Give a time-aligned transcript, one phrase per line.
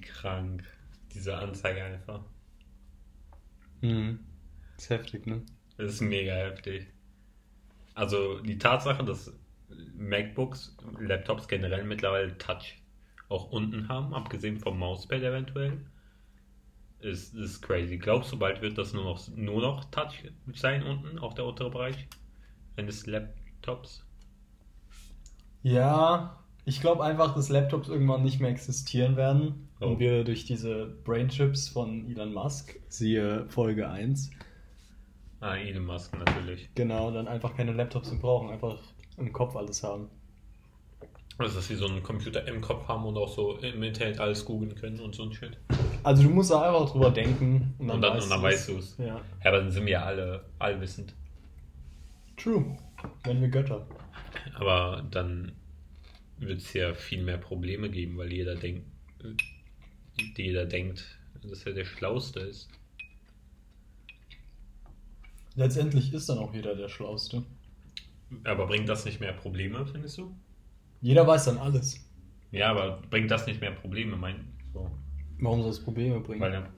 [0.00, 0.64] krank.
[1.14, 2.24] Diese Anzeige einfach.
[3.80, 4.20] Mhm.
[4.76, 5.42] Ist heftig, ne?
[5.76, 6.86] Das ist mega heftig.
[7.94, 9.32] Also die Tatsache, dass
[9.96, 12.82] MacBooks, Laptops generell mittlerweile Touch
[13.28, 15.84] auch unten haben, abgesehen vom Mauspad eventuell,
[17.00, 17.98] ist, ist crazy.
[17.98, 21.70] Glaubst du, bald wird das nur noch, nur noch Touch sein unten, auch der untere
[21.70, 22.08] Bereich
[22.76, 24.04] eines Laptops?
[25.62, 29.86] Ja, ich glaube einfach, dass Laptops irgendwann nicht mehr existieren werden Oh.
[29.86, 34.30] und wir durch diese Brainchips von Elon Musk, siehe Folge 1,
[35.40, 36.68] Ah, Elon Musk natürlich.
[36.74, 38.76] genau, dann einfach keine Laptops mehr brauchen, einfach
[39.18, 40.08] im Kopf alles haben.
[41.38, 44.44] Also, dass sie so einen Computer im Kopf haben und auch so im Internet alles
[44.44, 45.56] googeln können und so ein Shit.
[46.02, 48.68] Also du musst da einfach drüber denken und dann, Und dann, weißt, und dann weißt
[48.70, 48.96] du es.
[48.98, 49.04] Ja.
[49.06, 51.14] Ja, aber dann sind wir ja alle allwissend.
[52.36, 52.76] True.
[53.22, 53.86] Wenn wir Götter.
[54.56, 55.52] Aber dann
[56.38, 58.84] wird es ja viel mehr Probleme geben, weil jeder denkt,
[60.36, 61.04] jeder denkt,
[61.42, 62.68] dass er der Schlauste ist.
[65.54, 67.42] Letztendlich ist dann auch jeder der Schlauste.
[68.44, 70.34] Aber bringt das nicht mehr Probleme, findest du?
[71.00, 71.98] Jeder weiß dann alles.
[72.50, 74.90] Ja, aber bringt das nicht mehr Probleme, mein so,
[75.38, 76.40] Warum soll es Probleme bringen?
[76.40, 76.68] weil dann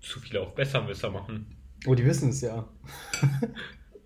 [0.00, 1.46] zu viele auf Besserwisser machen.
[1.86, 2.68] oh, die wissen es ja.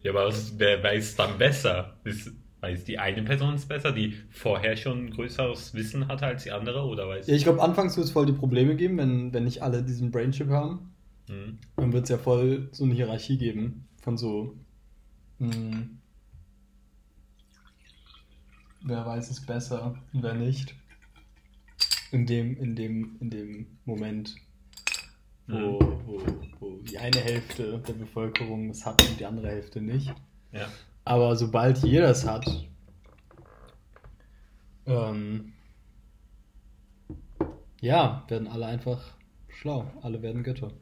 [0.02, 1.96] Ja, aber wer weiß dann besser?
[2.04, 2.30] Ist,
[2.64, 6.84] weiß die eine Person es besser, die vorher schon größeres Wissen hatte als die andere,
[6.84, 9.62] oder weiß Ja, ich glaube, anfangs wird es voll die Probleme geben, wenn, wenn nicht
[9.62, 10.94] alle diesen Brainchip haben.
[11.28, 11.58] Hm.
[11.76, 14.56] Dann wird es ja voll so eine Hierarchie geben von so.
[15.38, 15.88] Mh,
[18.84, 20.74] wer weiß es besser und wer nicht.
[22.12, 24.36] In dem, in dem, in dem Moment,
[25.48, 26.22] wo, wo,
[26.60, 30.14] wo die eine Hälfte der Bevölkerung es hat und die andere Hälfte nicht.
[30.52, 30.68] Ja.
[31.04, 32.46] Aber sobald jeder es hat,
[34.86, 35.52] ähm,
[37.80, 39.02] ja, werden alle einfach
[39.48, 39.90] schlau.
[40.02, 40.72] Alle werden Götter.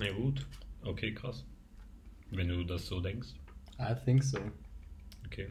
[0.00, 0.46] Na gut.
[0.84, 1.44] Okay, krass.
[2.30, 3.28] Wenn du das so denkst.
[3.78, 4.38] I think so.
[5.26, 5.50] Okay.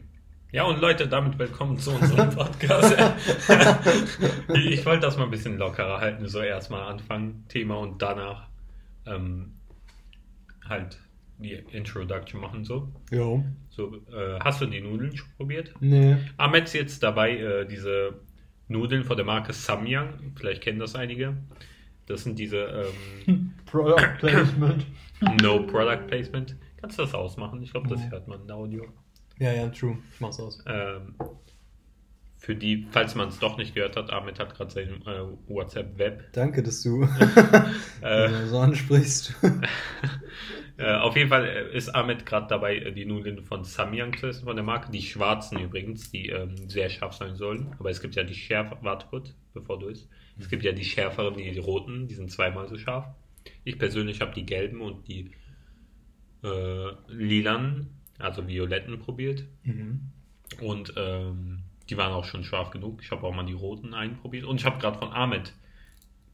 [0.50, 2.96] Ja, und Leute, damit willkommen zu unserem Podcast.
[4.54, 8.48] ich wollte das mal ein bisschen lockerer halten, so erstmal anfangen, Thema und danach
[9.06, 9.52] ähm,
[10.64, 10.98] halt
[11.38, 12.88] die Introduction machen so.
[13.10, 13.44] Jo.
[13.70, 15.72] so äh, hast du die Nudeln schon probiert?
[15.80, 16.16] Nee.
[16.36, 18.20] Ahmed ist jetzt dabei, äh, diese
[18.68, 21.36] Nudeln von der Marke Samyang, vielleicht kennen das einige.
[22.06, 22.86] Das sind diese
[23.26, 24.86] ähm, Product Placement.
[25.42, 26.54] No Product Placement.
[26.80, 27.60] Kannst du das ausmachen?
[27.62, 28.84] Ich glaube, das hört man in Audio.
[29.38, 29.98] ja, ja, true.
[30.14, 30.62] Ich mach's aus.
[30.66, 31.14] Ähm,
[32.36, 36.32] für die, falls man es doch nicht gehört hat, Ahmed hat gerade sein äh, WhatsApp-Web.
[36.32, 37.02] Danke, dass du
[38.00, 39.34] Äh, so ansprichst.
[40.78, 44.28] Äh, auf jeden Fall äh, ist Ahmed gerade dabei, äh, die Nudeln von Samyang zu
[44.28, 44.90] essen, von der Marke.
[44.92, 47.74] Die schwarzen übrigens, die ähm, sehr scharf sein sollen.
[47.78, 48.78] Aber es gibt ja die schärfer.
[48.82, 50.08] Warte kurz, bevor du isst.
[50.38, 53.06] Es gibt ja die schärferen, die, die roten, die sind zweimal so scharf.
[53.64, 55.32] Ich persönlich habe die gelben und die
[56.44, 59.44] äh, lilanen, also violetten probiert.
[59.64, 60.12] mhm.
[60.60, 63.02] Und ähm, die waren auch schon scharf genug.
[63.02, 64.44] Ich habe auch mal die roten einprobiert.
[64.44, 65.52] Und ich habe gerade von Ahmed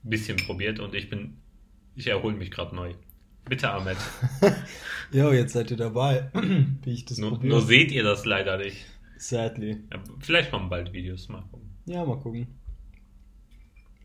[0.05, 1.39] ein bisschen probiert und ich bin,
[1.95, 2.95] ich erhole mich gerade neu.
[3.49, 3.97] Bitte, Ahmed.
[5.13, 6.29] Jo, jetzt seid ihr dabei,
[6.83, 7.53] wie ich das Nur, probiere.
[7.53, 8.85] nur seht ihr das leider nicht.
[9.19, 9.79] Sadly.
[9.93, 11.29] Ja, vielleicht kommen bald Videos.
[11.29, 11.71] Mal gucken.
[11.87, 12.49] Ja, mal gucken.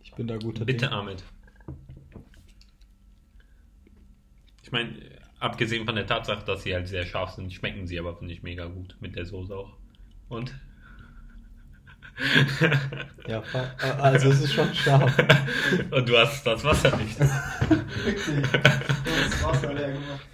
[0.03, 0.91] Ich bin da guter Bitte, Dinge.
[0.91, 1.23] Ahmed.
[4.61, 4.93] Ich meine,
[5.39, 8.43] abgesehen von der Tatsache, dass sie halt sehr scharf sind, schmecken sie aber, finde ich,
[8.43, 8.95] mega gut.
[8.99, 9.75] Mit der Soße auch.
[10.27, 10.53] Und?
[13.27, 13.41] Ja,
[13.99, 15.11] also es ist schon scharf.
[15.91, 17.19] Und du hast das Wasser nicht.
[17.19, 17.29] das
[19.43, 20.27] Wasser leer gemacht.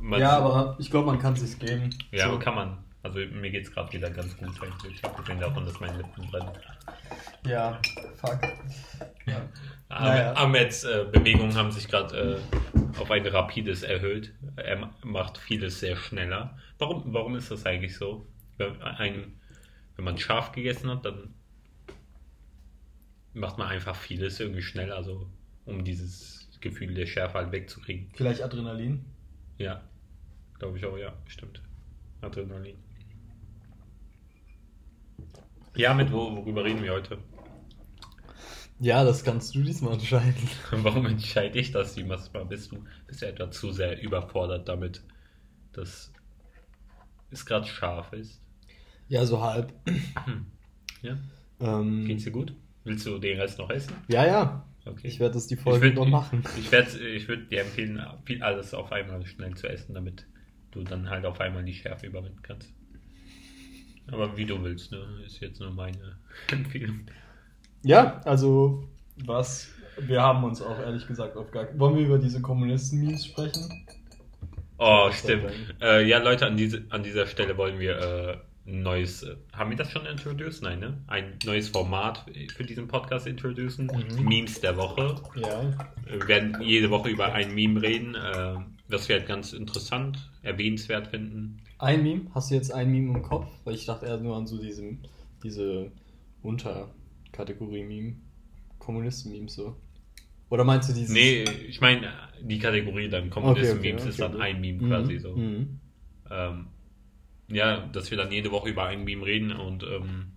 [0.00, 1.90] Man- Ja, aber ich glaube, man kann es sich geben.
[2.10, 2.38] Ja, So.
[2.38, 2.78] kann man.
[3.02, 5.04] Also mir geht's gerade wieder ganz gut eigentlich.
[5.04, 6.50] Abgesehen davon, dass meine Lippen brennen.
[7.46, 7.80] Ja,
[8.20, 8.38] fuck.
[9.26, 9.40] Ja.
[9.88, 10.32] Naja.
[10.34, 12.40] Ahmeds äh, Bewegungen haben sich gerade
[12.76, 14.32] äh, auf ein rapides erhöht.
[14.56, 16.56] Er ma- macht vieles sehr schneller.
[16.78, 18.24] Warum, warum ist das eigentlich so?
[18.98, 19.34] Ein,
[19.96, 21.34] wenn man scharf gegessen hat, dann
[23.34, 25.30] macht man einfach vieles irgendwie schneller, also
[25.64, 28.10] um dieses Gefühl der Schärfe halt wegzukriegen.
[28.14, 29.04] Vielleicht Adrenalin?
[29.58, 29.82] Ja,
[30.58, 31.62] glaube ich auch, ja, stimmt.
[32.20, 32.76] Adrenalin.
[35.74, 37.18] Ja, mit wo, worüber reden wir heute?
[38.78, 40.48] Ja, das kannst du diesmal entscheiden.
[40.70, 41.96] Warum entscheide ich das?
[42.08, 42.84] Was bist du?
[43.06, 45.02] Bist du etwa zu sehr überfordert damit,
[45.72, 46.12] dass
[47.30, 48.42] es gerade scharf ist?
[49.12, 49.74] Ja, so halb.
[51.02, 51.18] Ja?
[51.60, 52.54] Ähm, Geht's dir gut?
[52.84, 53.92] Willst du den Rest noch essen?
[54.08, 54.66] ja, ja.
[54.86, 55.06] Okay.
[55.06, 56.42] Ich werde das die Folge würd- noch machen.
[56.58, 60.26] Ich, werd- ich würde dir empfehlen, viel alles auf einmal schnell zu essen, damit
[60.70, 62.72] du dann halt auf einmal die Schärfe überwinden kannst.
[64.10, 65.04] Aber wie du willst, ne?
[65.26, 66.16] Ist jetzt nur meine
[66.50, 67.00] Empfehlung.
[67.84, 68.88] Ja, also
[69.26, 69.68] was,
[70.00, 73.86] wir haben uns auch ehrlich gesagt auf gar Wollen wir über diese Kommunisten-Memes sprechen?
[74.78, 75.52] Oh, stimmt.
[75.82, 79.76] Äh, ja, Leute, an, diese, an dieser Stelle wollen wir äh, neues, äh, haben wir
[79.76, 80.62] das schon introduced?
[80.62, 81.02] Nein, ne?
[81.06, 82.24] Ein neues Format
[82.54, 83.86] für diesen Podcast introducen.
[83.86, 84.24] Mhm.
[84.24, 85.16] Memes der Woche.
[85.36, 85.72] Ja.
[86.06, 88.54] Wir werden jede Woche über ein Meme reden, äh,
[88.88, 91.62] das wir halt ganz interessant, erwähnenswert finden.
[91.78, 92.20] Ein Meme?
[92.34, 93.48] Hast du jetzt ein Meme im Kopf?
[93.64, 94.96] Weil ich dachte eher nur an so diese,
[95.42, 95.90] diese
[96.42, 98.16] Unterkategorie Meme.
[98.78, 99.76] Kommunisten-Memes so.
[100.50, 101.10] Oder meinst du dieses?
[101.10, 105.36] Nee, ich meine, die Kategorie dann Kommunisten-Memes ist dann ein Meme Mhm, quasi so.
[105.36, 105.80] Mhm.
[106.30, 106.66] Ähm,
[107.54, 110.32] ja, dass wir dann jede Woche über ein Meme reden und ähm,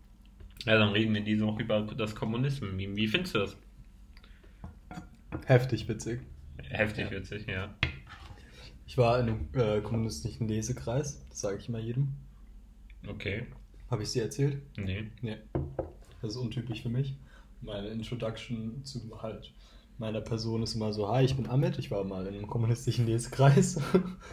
[0.65, 2.95] ja, dann reden wir diese Woche über das Kommunisten-Meme.
[2.95, 3.57] Wie findest du das?
[5.45, 6.21] Heftig witzig.
[6.69, 7.11] Heftig Ja.
[7.11, 7.73] witzig, ja.
[8.87, 12.13] Ich war in einem äh, kommunistischen Lesekreis, das sage ich immer jedem.
[13.07, 13.45] Okay.
[13.89, 14.61] Habe ich dir erzählt?
[14.77, 15.07] Nee.
[15.21, 15.37] Nee.
[16.21, 17.15] Das ist untypisch für mich.
[17.61, 19.53] Meine Introduction zu halt
[19.97, 23.05] meiner Person ist immer so, hi, ich bin Amit, ich war mal in einem kommunistischen
[23.05, 23.79] Lesekreis.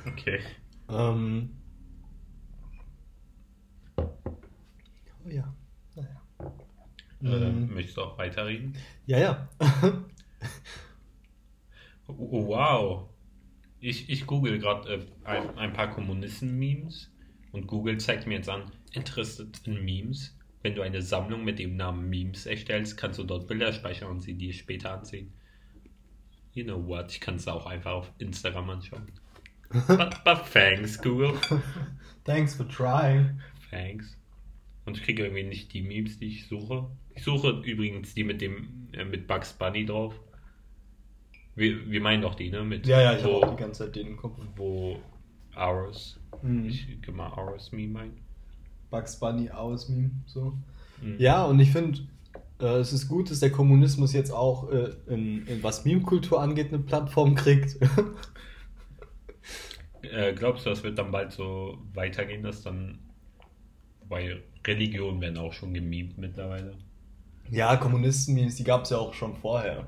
[0.07, 0.41] Okay.
[0.89, 1.51] ähm,
[5.29, 5.55] ja,
[5.95, 6.23] naja.
[7.23, 8.77] Äh, möchtest du auch weiterreden?
[9.07, 9.49] Ja, ja.
[12.09, 13.09] Oh, wow.
[13.81, 17.11] Ich, ich google gerade äh, ein, ein paar Kommunisten-Memes
[17.53, 20.37] und Google zeigt mir jetzt an, interested in Memes.
[20.63, 24.21] Wenn du eine Sammlung mit dem Namen Memes erstellst, kannst du dort Bilder speichern und
[24.21, 25.33] sie dir später ansehen.
[26.53, 27.11] You know what?
[27.11, 29.11] Ich kann es auch einfach auf Instagram anschauen.
[29.89, 31.35] but, but thanks, Google.
[32.25, 33.41] Thanks for trying.
[33.71, 34.17] Thanks.
[34.85, 36.87] Und ich kriege irgendwie nicht die Memes, die ich suche.
[37.15, 40.15] Ich suche übrigens die mit dem äh, mit Bugs Bunny drauf.
[41.55, 42.65] Wir, wir meinen doch die, ne?
[42.65, 44.39] Mit Ja, ja, ich habe die ganze Zeit den im Kopf.
[44.57, 44.99] wo
[45.55, 46.19] Auros.
[46.43, 46.65] Mhm.
[46.67, 48.13] Ich gebe mal Auros Meme ein.
[48.91, 50.55] Bugs Bunny aus Meme, so.
[51.03, 51.17] Mhm.
[51.19, 52.01] Ja, und ich finde,
[52.61, 56.69] äh, es ist gut, dass der Kommunismus jetzt auch, äh, in, in was Meme-Kultur angeht,
[56.69, 57.79] eine Plattform kriegt.
[60.03, 62.99] Äh, glaubst du, das wird dann bald so weitergehen, dass dann.
[64.09, 66.75] Weil Religionen werden auch schon gemimt mittlerweile.
[67.51, 69.87] ja, Kommunisten-Memes, die gab es ja auch schon vorher.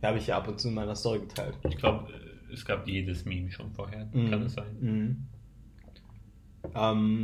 [0.00, 1.54] Die habe ich ja ab und zu in meiner Story geteilt.
[1.68, 4.08] Ich glaube, äh, es gab jedes Meme schon vorher.
[4.12, 4.76] Kann es sein?
[4.80, 5.26] Mhm.
[6.74, 7.22] Ähm,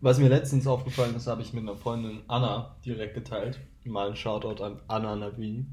[0.00, 3.60] was mir letztens aufgefallen ist, habe ich mit einer Freundin Anna direkt geteilt.
[3.84, 5.64] Mal ein Shoutout an Anna Navi.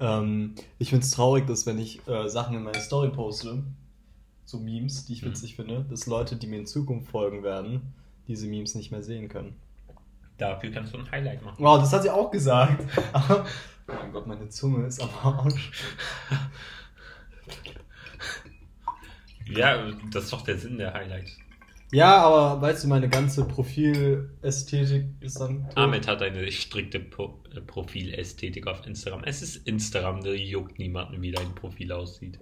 [0.00, 3.62] Ähm, ich finde es traurig, dass wenn ich äh, Sachen in meine Story poste,
[4.44, 5.26] so Memes, die ich Mhm.
[5.28, 7.92] witzig finde, dass Leute, die mir in Zukunft folgen werden,
[8.28, 9.56] diese Memes nicht mehr sehen können.
[10.38, 11.56] Dafür kannst du ein Highlight machen.
[11.62, 12.82] Wow, das hat sie auch gesagt.
[13.88, 15.72] Oh mein Gott, meine Zunge ist am Arsch.
[19.46, 21.36] Ja, das ist doch der Sinn der Highlights.
[21.90, 25.64] Ja, aber weißt du, meine ganze Profilästhetik ist dann.
[25.68, 25.76] tot.
[25.76, 29.24] Ahmed hat eine strikte Pro äh, Profilästhetik auf Instagram.
[29.24, 32.38] Es ist Instagram, da juckt niemanden, wie dein Profil aussieht.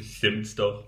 [0.00, 0.84] Stimmt's doch.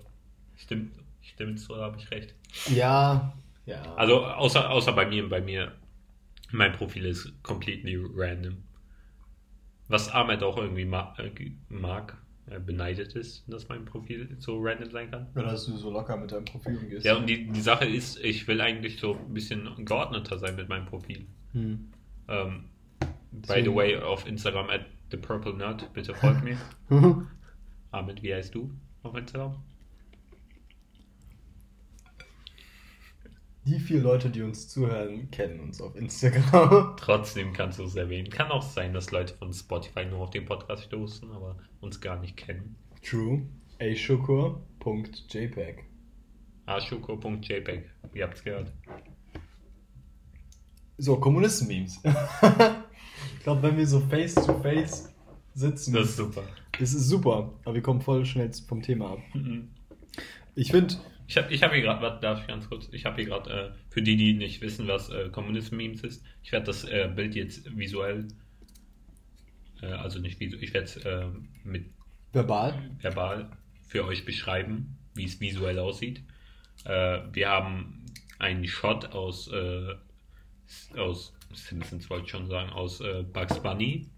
[0.55, 2.35] Stimmt, stimmt's oder habe ich recht?
[2.69, 3.33] Ja,
[3.65, 3.81] ja.
[3.95, 5.73] Also außer, außer bei mir, bei mir,
[6.51, 8.57] mein Profil ist completely random.
[9.87, 11.31] Was Ahmed auch irgendwie ma äh,
[11.69, 12.17] mag,
[12.59, 15.27] beneidet ist, dass mein Profil so random sein kann.
[15.35, 17.05] Ja, dass du so locker mit deinem Profil umgehst.
[17.05, 20.67] Ja, und die, die Sache ist, ich will eigentlich so ein bisschen geordneter sein mit
[20.67, 21.25] meinem Profil.
[21.53, 21.91] Hm.
[22.27, 22.65] Ähm,
[23.31, 26.57] by the way, auf Instagram at the purple nerd, bitte folgt mir.
[27.91, 28.71] Ahmed, wie heißt du
[29.03, 29.61] auf Instagram?
[33.65, 36.95] Die vier Leute, die uns zuhören, kennen uns auf Instagram.
[36.97, 38.29] Trotzdem kannst du es erwähnen.
[38.29, 42.19] Kann auch sein, dass Leute von Spotify nur auf den Podcast stoßen, aber uns gar
[42.19, 42.75] nicht kennen.
[43.03, 43.43] True.
[43.79, 45.83] ashukur.jpg.
[46.65, 47.83] aschuko.jpg.
[48.13, 48.73] Ihr habt's gehört.
[50.97, 51.99] So, Kommunisten-Memes.
[52.03, 55.13] ich glaube, wenn wir so face to face
[55.53, 56.43] sitzen, Das ist super.
[56.79, 57.53] Das ist super.
[57.63, 59.19] Aber wir kommen voll schnell vom Thema ab.
[59.33, 59.69] Mhm.
[60.55, 60.95] Ich finde,
[61.27, 63.49] Ich habe ich hab hier gerade, warte, darf ich ganz kurz, ich habe hier gerade,
[63.49, 67.35] äh, für die, die nicht wissen, was äh, Kommunisten-Memes ist, ich werde das äh, Bild
[67.35, 68.27] jetzt visuell,
[69.81, 71.27] äh, also nicht visuell, ich werde es äh,
[71.63, 71.85] mit
[72.33, 72.73] verbal.
[72.99, 73.49] verbal
[73.87, 76.21] für euch beschreiben, wie es visuell aussieht.
[76.83, 78.05] Äh, wir haben
[78.39, 79.95] einen Shot aus, äh,
[80.97, 83.01] aus Simpsons, wollte ich schon sagen, aus
[83.33, 84.09] Bugs Bunny.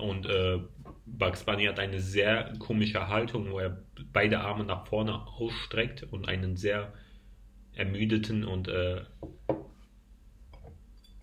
[0.00, 0.58] Und äh,
[1.06, 6.28] Bugs Bunny hat eine sehr komische Haltung, wo er beide Arme nach vorne ausstreckt und
[6.28, 6.92] einen sehr
[7.74, 9.02] ermüdeten und äh,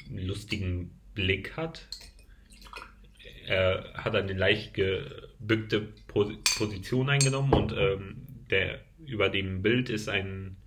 [0.09, 1.87] lustigen Blick hat.
[3.45, 10.09] Er hat eine leicht gebückte Pos- Position eingenommen und ähm, der über dem Bild ist
[10.09, 10.57] ein,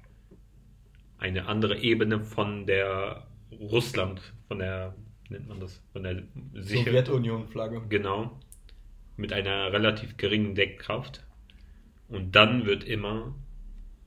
[1.18, 4.94] eine andere Ebene von der Russland, von der,
[5.30, 6.22] nennt man das, von der
[6.54, 7.82] Sowjetunion-Flagge.
[7.88, 8.38] Genau.
[9.16, 11.25] Mit einer relativ geringen Deckkraft.
[12.08, 13.34] Und dann wird immer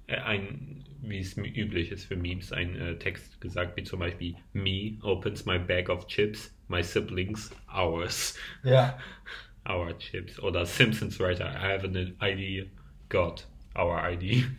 [0.07, 4.35] äh, ein, wie es üblich ist für Memes, ein äh, Text gesagt, wie zum Beispiel
[4.51, 8.37] Me opens my bag of chips, my siblings ours.
[8.63, 8.97] Ja.
[9.69, 10.39] Our chips.
[10.39, 12.69] Oder Simpsons writer, I have an ID,
[13.09, 14.45] God, our ID.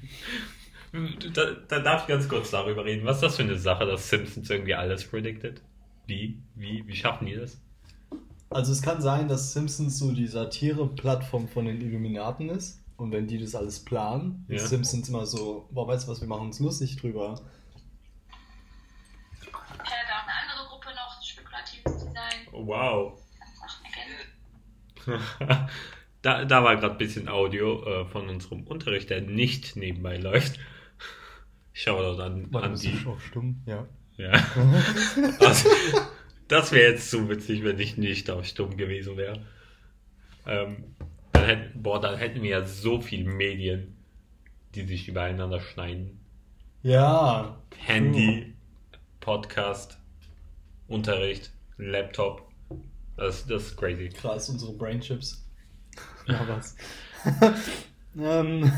[1.32, 3.04] Da, da darf ich ganz kurz darüber reden.
[3.04, 5.60] Was ist das für eine Sache, dass Simpsons irgendwie alles predicted?
[6.06, 6.42] Wie?
[6.54, 6.86] Wie?
[6.86, 7.58] Wie schaffen die das?
[8.50, 12.80] Also es kann sein, dass Simpsons so die Satire-Plattform von den Illuminaten ist.
[12.96, 14.56] Und wenn die das alles planen, Ja.
[14.56, 17.40] ist Simpsons immer so, boah, weißt du was, wir machen uns lustig drüber.
[19.40, 22.46] Ich kenne da auch eine andere Gruppe noch, spekulatives Design.
[22.52, 23.20] Wow.
[26.22, 30.58] Da, da war gerade ein bisschen Audio äh, von unserem Unterricht, der nicht nebenbei läuft.
[31.74, 33.06] Shoutout an, Warte, an bist die.
[33.06, 33.60] auf stumm?
[33.66, 33.86] Ja.
[34.16, 34.32] Ja.
[35.40, 35.68] Also,
[36.48, 39.40] das wäre jetzt zu witzig, wenn ich nicht auf stumm gewesen wäre.
[40.46, 40.94] Ähm,
[41.32, 43.96] dann hätten, boah, dann hätten wir ja so viele Medien,
[44.74, 46.20] die sich übereinander schneiden.
[46.82, 47.60] Ja.
[47.78, 48.54] Handy,
[49.20, 49.98] Podcast,
[50.86, 52.48] Unterricht, Laptop.
[53.16, 54.08] Das, das ist crazy.
[54.08, 55.40] Krass, unsere Brainchips.
[56.26, 56.74] Ja, was?
[58.18, 58.72] ähm,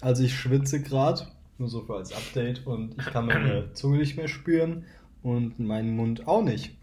[0.00, 4.16] also ich schwitze gerade, nur so für als Update, und ich kann meine Zunge nicht
[4.16, 4.84] mehr spüren
[5.22, 6.76] und meinen Mund auch nicht.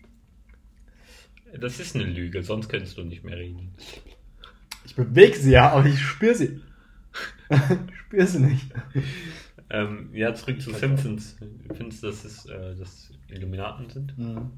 [1.60, 3.74] Das ist eine Lüge, sonst könntest du nicht mehr reden.
[4.86, 6.62] Ich bewege sie ja, aber ich spüre sie.
[7.50, 8.68] ich spüre sie nicht.
[9.70, 11.38] Ähm, ja, zurück zu Simpsons.
[11.74, 14.18] Findest du, dass es äh, dass Illuminaten sind?
[14.18, 14.52] Mhm.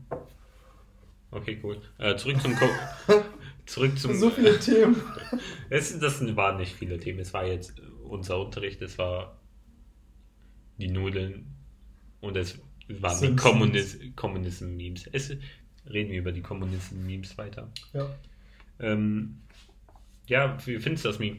[1.31, 1.81] Okay, cool.
[1.97, 2.65] Äh, zurück zum Co
[3.65, 4.95] zurück zum So viele Themen.
[5.69, 7.19] Es, das waren nicht viele Themen.
[7.19, 9.37] Es war jetzt unser Unterricht, es war
[10.77, 11.55] die Nudeln
[12.21, 13.35] und es waren die.
[13.35, 15.09] Kommunis Kommunism-Memes.
[15.11, 15.31] Es
[15.85, 17.71] reden wir über die Kommunism-Memes weiter.
[17.93, 18.09] Ja.
[18.79, 19.41] Ähm,
[20.27, 21.37] ja, wie findest du das Meme?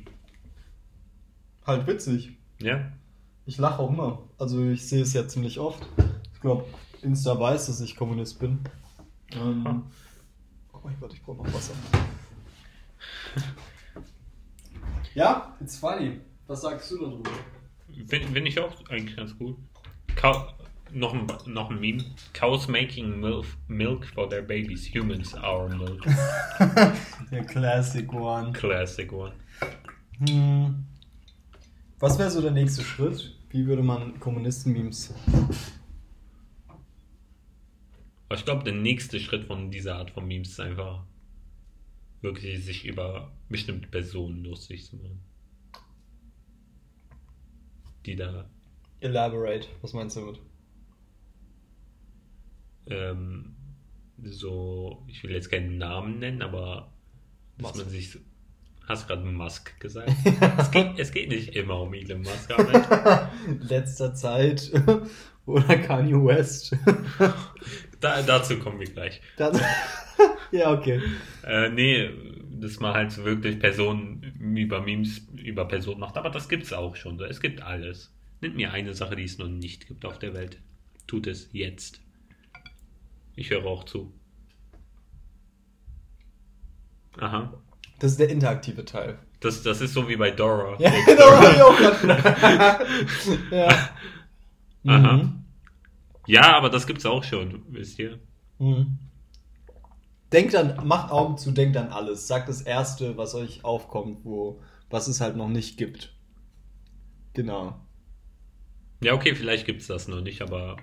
[1.66, 2.30] Halt witzig.
[2.60, 2.92] Ja?
[3.46, 4.28] Ich lache auch immer.
[4.38, 5.86] Also ich sehe es ja ziemlich oft.
[6.34, 6.64] Ich glaube,
[7.02, 8.60] Insta weiß, dass ich Kommunist bin.
[9.32, 9.84] Ähm,
[10.72, 11.74] oh mein Gott, ich brauche noch Wasser.
[15.14, 16.20] ja, it's funny.
[16.46, 17.30] Was sagst du darüber?
[18.06, 19.56] Finde find ich auch eigentlich ganz gut.
[20.14, 20.54] Cow
[20.92, 22.04] noch, ein, noch ein Meme.
[22.32, 24.86] Cows making milk, milk for their babies.
[24.94, 26.02] Humans our milk.
[27.30, 28.52] Der Classic One.
[28.52, 29.32] Classic one.
[30.18, 30.84] Hm.
[31.98, 33.34] Was wäre so der nächste Schritt?
[33.50, 35.14] Wie würde man Kommunisten-Memes?
[38.34, 41.02] Ich glaube, der nächste Schritt von dieser Art von Memes ist einfach
[42.20, 45.20] wirklich sich über bestimmte Personen lustig zu machen.
[48.06, 48.48] Die da
[49.00, 49.68] Elaborate.
[49.82, 50.40] Was meinst du damit?
[52.90, 53.54] ähm,
[54.22, 56.92] so, ich will jetzt keinen Namen nennen, aber
[57.58, 57.84] dass Musk.
[57.84, 58.18] man sich.
[58.88, 60.10] Hast gerade Musk gesagt?
[60.58, 62.50] es, geht, es geht nicht immer um Elon Musk,
[63.60, 64.72] Letzter Zeit.
[65.46, 66.74] Oder Kanye West.
[68.00, 69.20] da, dazu kommen wir gleich.
[69.36, 69.60] Das,
[70.52, 71.02] ja, okay.
[71.44, 72.10] Äh, nee,
[72.50, 74.22] dass man halt so wirklich Personen
[74.56, 77.20] über Memes über Personen macht, aber das gibt's auch schon.
[77.20, 78.14] Es gibt alles.
[78.40, 80.58] Nennt mir eine Sache, die es noch nicht gibt auf der Welt.
[81.06, 82.00] Tut es jetzt.
[83.36, 84.12] Ich höre auch zu.
[87.18, 87.62] Aha.
[87.98, 89.18] Das ist der interaktive Teil.
[89.40, 90.76] Das, das ist so wie bei Dora.
[90.80, 91.78] Ja, hab ich auch
[93.50, 93.68] ja.
[94.86, 95.12] Aha.
[95.12, 95.44] Mhm.
[96.26, 98.18] ja, aber das gibt's auch schon, wisst ihr?
[98.58, 98.98] Mhm.
[100.32, 102.26] Denkt an, macht Augen zu, denkt an alles.
[102.26, 106.14] Sagt das Erste, was euch aufkommt, wo, was es halt noch nicht gibt.
[107.34, 107.80] Genau.
[109.02, 110.76] Ja, okay, vielleicht gibt's das noch nicht, aber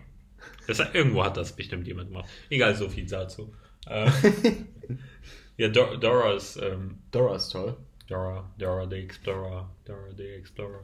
[0.68, 2.30] das, irgendwo hat das bestimmt jemand gemacht.
[2.50, 3.54] Egal, so viel dazu.
[3.88, 4.10] Äh,
[5.58, 7.76] ja, Dor Dora ist ähm, Dora ist toll.
[8.08, 10.82] Dora, Dora the Explorer, Dora the Explorer.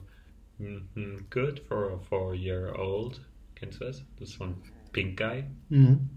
[0.57, 3.21] Mhm, good for a four-year-old.
[3.55, 4.03] Kennst du das?
[4.19, 4.55] Das ist von
[4.91, 5.43] Pink Guy.
[5.69, 6.09] Mhm.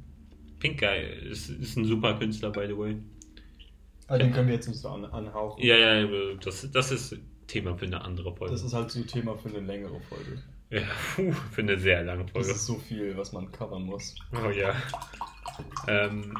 [0.60, 2.96] Pink Guy ist, ist ein super Künstler, by the way.
[4.06, 5.62] Aber den können wir jetzt nicht so an, anhauchen.
[5.62, 6.06] Ja, ja,
[6.42, 8.52] das, das ist Thema für eine andere Folge.
[8.54, 10.42] Das ist halt so Thema für eine längere Folge.
[10.70, 10.82] ja,
[11.14, 12.50] puh, für eine sehr lange Das Folge.
[12.50, 14.14] ist so viel, was man covern muss.
[14.32, 14.74] Oh ja.
[15.88, 16.34] Ähm,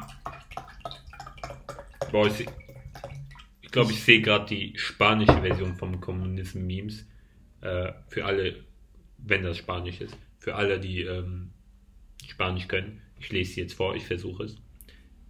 [2.15, 2.45] boah, ich,
[3.61, 7.05] ich glaube, ich sehe gerade die spanische Version vom Kommunism-Memes.
[7.59, 8.63] Äh, für alle,
[9.17, 10.17] wenn das Spanisch ist.
[10.39, 11.49] Für alle, die ähm,
[12.25, 13.01] Spanisch können.
[13.19, 14.55] Ich lese sie jetzt vor, ich versuche es.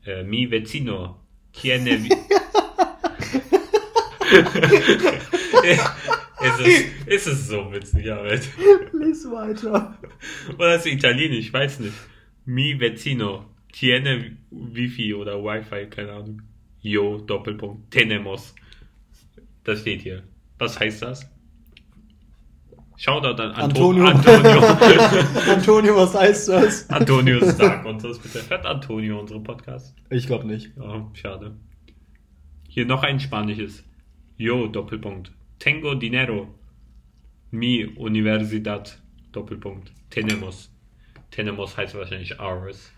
[0.06, 1.22] Äh, mi vecino
[1.54, 2.08] tiene...
[6.38, 8.48] Es ist, es ist so witzig, Ahmed.
[8.94, 9.98] Lies weiter.
[10.54, 11.48] Oder ist es italienisch?
[11.48, 11.96] Ich weiß nicht.
[12.46, 16.42] Mi vecino tiene Wifi oder Wi-Fi, keine Ahnung.
[16.86, 17.90] Yo, Doppelpunkt.
[17.90, 18.54] Tenemos.
[19.64, 20.22] Das steht hier.
[20.60, 21.28] Was heißt das?
[22.96, 24.06] Shoutout an Anto Antonio.
[24.06, 24.60] Antonio.
[25.52, 26.88] Antonio, was heißt das?
[26.92, 28.48] Antonio, sag uns das bitte.
[28.48, 29.96] Hört Antonio unseren Podcast?
[30.12, 30.78] Ich glaube nicht.
[30.80, 31.58] Oh, schade.
[32.70, 33.84] Hier noch ein spanisches.
[34.38, 35.32] Yo, Doppelpunkt.
[35.58, 36.54] Tengo dinero.
[37.50, 39.02] Mi universidad.
[39.32, 39.92] Doppelpunkt.
[40.12, 40.72] Tenemos.
[41.32, 42.92] Tenemos heißt wahrscheinlich ours.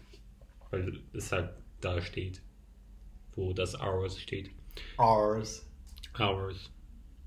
[0.72, 2.42] Weil es halt da steht.
[3.38, 4.50] Wo das ours steht.
[4.98, 5.70] Ours.
[6.18, 6.72] Ours.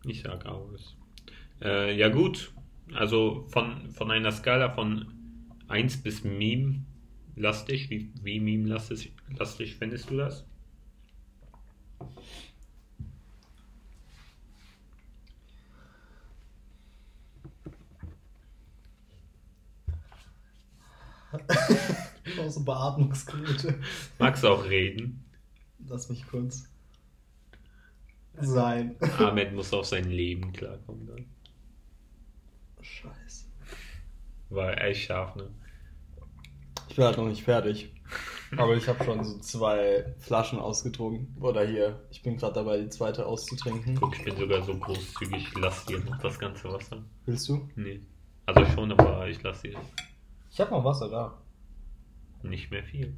[0.05, 0.97] Ich sag ours.
[1.63, 2.53] Äh, ja gut.
[2.93, 5.15] Also von, von einer Skala von
[5.69, 6.85] 1 bis Meme
[7.37, 7.91] lastig.
[7.91, 10.45] Wie, wie Meme lastig, lastig findest du das?
[22.41, 23.79] Auch so Beatmungsgeräte.
[24.19, 25.30] Magst du auch reden?
[25.91, 26.71] Lass mich kurz
[28.41, 28.95] sein.
[29.19, 31.05] Ahmed muss auf sein Leben klarkommen.
[31.05, 31.27] Dann.
[32.81, 33.47] Scheiße.
[34.51, 35.51] War echt scharf, ne?
[36.89, 37.93] Ich bin halt noch nicht fertig.
[38.57, 41.37] Aber ich habe schon so zwei Flaschen ausgetrunken.
[41.43, 43.97] Oder hier, ich bin gerade dabei, die zweite auszutrinken.
[43.97, 45.49] Guck, ich bin sogar so großzügig.
[45.49, 47.05] Ich lass dir noch das ganze Wasser.
[47.27, 47.69] Willst du?
[47.75, 48.01] Nee.
[48.47, 49.77] Also schon, aber ich lass dir
[50.53, 51.43] Ich habe noch Wasser da.
[52.45, 53.17] nicht mehr viel.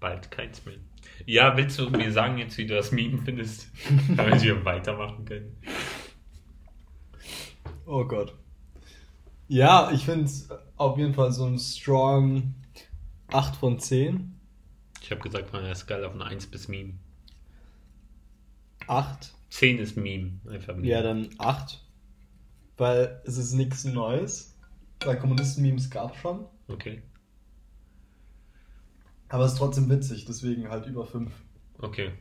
[0.00, 0.76] Bald keins mehr.
[1.24, 3.68] Ja, willst du mir sagen jetzt, wie du das Meme findest?
[4.16, 5.56] Damit wir weitermachen können.
[7.86, 8.34] Oh Gott.
[9.48, 12.54] Ja, ich finde es auf jeden Fall so ein strong
[13.28, 14.34] 8 von 10.
[15.00, 16.94] Ich habe gesagt, von einer Skala von 1 bis Meme.
[18.88, 19.32] 8.
[19.50, 20.40] 10 ist Meme.
[20.50, 20.88] Einfach Meme.
[20.88, 21.80] Ja, dann 8.
[22.76, 24.56] Weil es ist nichts Neues.
[25.04, 26.46] Weil Kommunisten-Memes gab schon.
[26.68, 27.02] Okay.
[29.28, 31.30] Aber es ist trotzdem witzig, deswegen halt über 5.
[31.78, 32.12] Okay.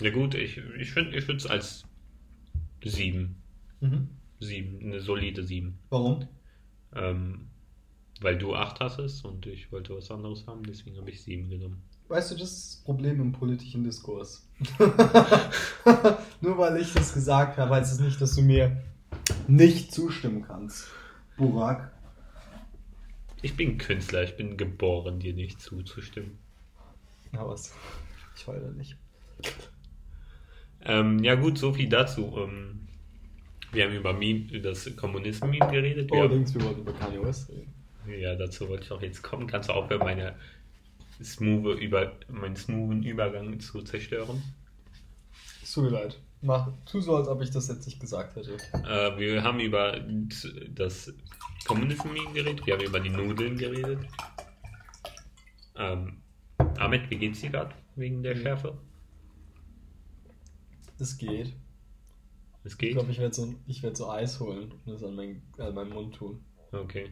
[0.00, 1.84] Ja gut, ich, ich finde ich es als
[2.84, 3.36] 7.
[3.80, 4.08] Mhm.
[4.40, 4.80] 7.
[4.80, 5.78] Eine solide 7.
[5.90, 6.28] Warum?
[6.94, 7.48] Ähm,
[8.20, 11.82] weil du 8 hattest und ich wollte was anderes haben, deswegen habe ich 7 genommen.
[12.08, 14.46] Weißt du, das ist das Problem im politischen Diskurs.
[16.40, 18.82] Nur weil ich das gesagt habe, heißt es nicht, dass du mir
[19.48, 20.88] nicht zustimmen kannst.
[21.36, 21.92] Burak.
[23.40, 26.38] Ich bin Künstler, ich bin geboren, dir nicht zuzustimmen.
[27.32, 27.72] Ja, was?
[28.36, 28.96] Ich heule nicht.
[30.84, 32.34] Ähm, ja gut, so viel dazu.
[32.38, 32.88] Ähm,
[33.72, 36.10] wir haben über Meme, das Kommunisten-Meme geredet.
[36.10, 37.72] Wir Oh, haben, wir wollten über Kanye West reden.
[38.06, 39.46] ja, dazu wollte ich auch jetzt kommen.
[39.46, 40.36] Kannst du aufhören, meine
[41.22, 44.42] smooth über, meinen smoothen Übergang zu zerstören?
[45.62, 46.18] Es tut mir leid.
[46.40, 48.56] Mach, tu so, als ob ich das jetzt nicht gesagt hätte.
[48.74, 50.00] Äh, wir haben über
[50.70, 51.12] das
[51.66, 54.00] Kommunisten-Meme geredet, wir haben über die Nudeln geredet.
[55.76, 56.21] Ähm,
[56.78, 58.40] Ahmed, wie geht's dir gerade wegen der Mhm.
[58.40, 58.78] Schärfe?
[60.98, 61.54] Es geht.
[62.64, 62.92] Es Ich geht?
[62.92, 65.90] glaube, ich werde so, ich werd so Eis holen und das an, mein, an meinen
[65.90, 66.44] Mund tun.
[66.70, 67.10] Okay.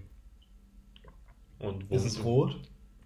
[1.59, 1.95] Und wo?
[1.97, 2.61] Ist es rot?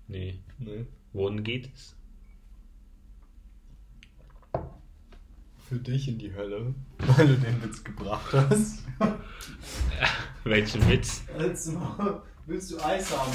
[0.08, 0.40] Nee.
[0.58, 0.86] Nee.
[1.12, 1.96] Wohin geht es?
[5.68, 8.84] Für dich in die Hölle, weil du den Witz gebracht hast.
[10.44, 11.24] Welchen Witz?
[11.38, 11.72] Also,
[12.46, 13.32] willst du Eis haben?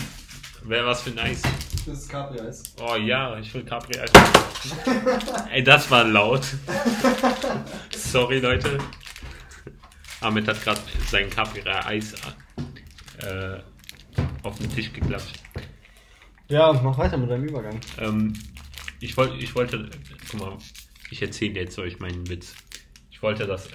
[0.63, 1.41] Wer was für ein Eis?
[1.85, 2.63] Das ist Capri-Eis.
[2.81, 4.11] Oh ja, ich will Capri-Eis.
[5.51, 6.45] Ey, das war laut.
[7.95, 8.77] Sorry, Leute.
[10.21, 12.13] Ahmed hat gerade sein Capri-Eis
[13.23, 13.59] äh,
[14.43, 15.39] auf den Tisch geklatscht.
[16.49, 17.79] Ja, mach weiter mit deinem Übergang.
[17.99, 18.33] Ähm,
[18.99, 19.89] ich, wollt, ich wollte,
[20.29, 20.57] guck mal,
[21.09, 22.53] ich erzähle jetzt euch meinen Witz.
[23.11, 23.69] Ich wollte, dass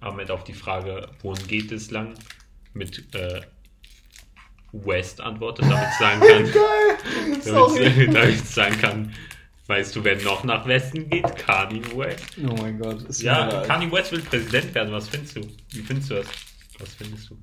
[0.00, 2.14] Ahmed auf die Frage, wohin geht es lang,
[2.72, 3.42] mit äh,
[4.84, 7.44] West antwortet, damit ich sagen kann, Geil!
[7.44, 9.12] Damit, damit ich sagen kann,
[9.66, 11.36] weißt du, wer noch nach Westen geht?
[11.36, 12.24] Kanye West.
[12.48, 13.02] Oh mein Gott.
[13.02, 13.62] Ist Ja.
[13.62, 15.40] Kanye West will Präsident werden, was findest du?
[15.70, 16.26] Wie findest du das?
[16.78, 17.36] Was findest du?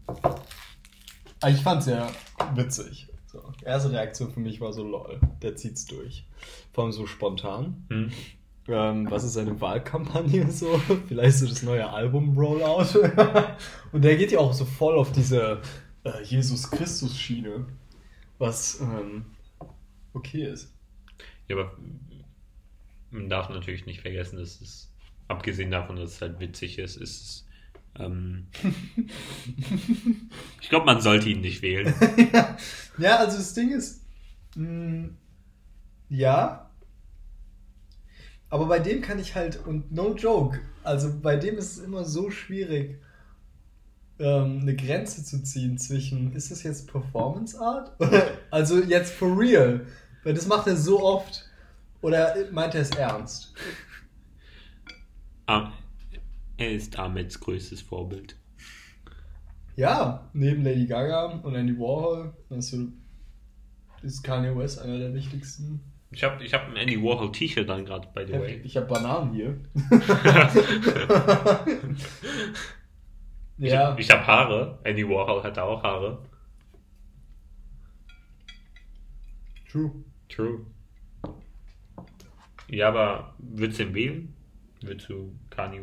[1.41, 2.09] Ah, Ich fand's ja
[2.55, 3.07] witzig.
[3.25, 3.41] So.
[3.65, 6.23] Erste Reaktion für mich war so, lol, der zieht's durch.
[6.71, 7.85] Vor allem so spontan.
[7.89, 8.11] Hm?
[8.69, 10.79] Ähm, was ist seine Wahlkampagne so?
[11.07, 12.85] Vielleicht so das neue Album-Rollout.
[13.91, 15.59] Und der geht ja auch so voll auf diese
[16.03, 17.65] äh, Jesus Christus-Schiene.
[18.39, 19.25] Was ähm,
[20.13, 20.73] okay ist.
[21.47, 21.77] Ja, aber
[23.11, 24.91] man darf natürlich nicht vergessen, dass es,
[25.27, 27.47] abgesehen davon, dass es halt witzig ist, ist es.
[27.99, 28.47] Ähm,
[30.61, 31.93] ich glaube, man sollte ihn nicht wählen.
[32.97, 34.01] ja, also das Ding ist,
[34.55, 35.09] mh,
[36.09, 36.71] ja,
[38.49, 42.05] Aber bei dem kann ich halt, und no joke, also bei dem ist es immer
[42.05, 42.99] so schwierig,
[44.23, 47.91] ähm, eine Grenze zu ziehen zwischen, ist das jetzt Performance Art?
[48.51, 49.85] also jetzt for real.
[50.23, 51.45] Weil das macht er so oft.
[52.01, 53.53] Oder meint er es ernst?
[55.45, 55.71] Ah,
[56.57, 58.35] er ist Ahmeds größtes Vorbild.
[59.75, 62.87] Ja, neben Lady Gaga und Andy Warhol also
[64.03, 65.81] ist Kanye West einer der wichtigsten.
[66.11, 68.61] Ich habe ich hab ein Andy Warhol T-Shirt dann gerade, by the way.
[68.63, 69.57] Ich habe Bananen hier.
[73.57, 74.79] Ich, ja, ich habe Haare.
[74.83, 76.19] Andy Warhol hatte auch Haare.
[79.69, 79.91] true.
[80.29, 80.65] True.
[82.69, 84.33] Ja, aber würdest du ihn wählen?
[84.81, 85.81] Würdest du Kanye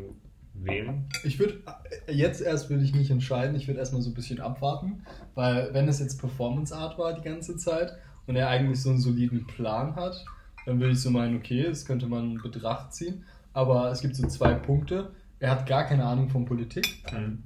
[0.55, 1.09] wählen?
[1.25, 1.63] Ich würde
[2.09, 5.05] jetzt erst würde ich nicht entscheiden, ich würde erstmal so ein bisschen abwarten,
[5.35, 7.93] weil wenn es jetzt Performance Art war die ganze Zeit
[8.27, 10.25] und er eigentlich so einen soliden Plan hat,
[10.67, 14.17] dann würde ich so meinen, okay, das könnte man in Betracht ziehen, aber es gibt
[14.17, 15.13] so zwei Punkte.
[15.39, 17.43] Er hat gar keine Ahnung von Politik Mhm.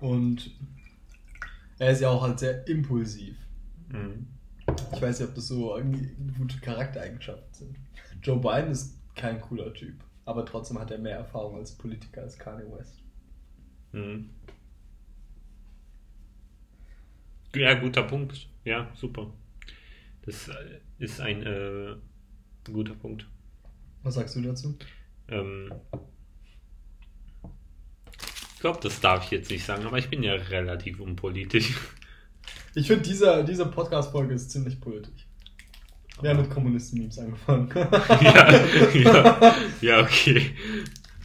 [0.00, 0.50] Und
[1.78, 3.36] er ist ja auch halt sehr impulsiv.
[3.88, 4.26] Mhm.
[4.92, 5.78] Ich weiß nicht, ob das so
[6.38, 7.76] gute Charaktereigenschaften sind.
[8.22, 12.38] Joe Biden ist kein cooler Typ, aber trotzdem hat er mehr Erfahrung als Politiker als
[12.38, 13.02] Kanye West.
[13.92, 14.30] Mhm.
[17.54, 18.48] Ja, guter Punkt.
[18.64, 19.32] Ja, super.
[20.22, 21.94] Das äh, ist ein äh,
[22.70, 23.26] guter Punkt.
[24.02, 24.76] Was sagst du dazu?
[25.28, 25.72] Ähm,
[28.56, 31.74] ich glaube, das darf ich jetzt nicht sagen, aber ich bin ja relativ unpolitisch.
[32.74, 35.26] Ich finde, dieser, diese Podcast-Folge ist ziemlich politisch.
[36.22, 37.68] Wir haben mit Kommunisten-Memes angefangen.
[38.22, 38.64] ja,
[38.94, 40.54] ja, ja, okay.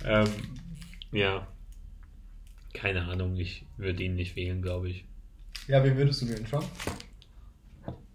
[0.03, 0.27] Ähm,
[1.13, 1.47] ja.
[2.73, 5.05] Keine Ahnung, ich würde ihn nicht wählen, glaube ich.
[5.67, 6.45] ja, wen würdest du wählen?
[6.45, 6.65] Trump?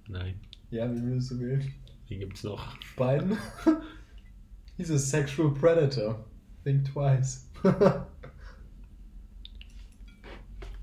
[0.09, 0.38] Nein.
[0.70, 1.72] Ja, wen würdest du wählen?
[2.09, 2.76] Wie gibt's noch?
[2.96, 3.38] Biden?
[4.76, 6.22] He's a sexual predator.
[6.64, 7.48] Think twice.